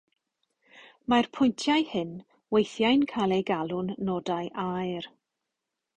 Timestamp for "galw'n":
3.51-3.95